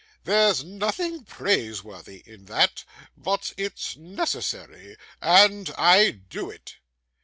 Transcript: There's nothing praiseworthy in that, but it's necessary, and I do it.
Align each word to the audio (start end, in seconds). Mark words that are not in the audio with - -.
There's 0.23 0.63
nothing 0.63 1.25
praiseworthy 1.25 2.23
in 2.25 2.45
that, 2.45 2.85
but 3.15 3.53
it's 3.55 3.95
necessary, 3.95 4.97
and 5.21 5.71
I 5.77 6.09
do 6.09 6.49
it. 6.49 6.77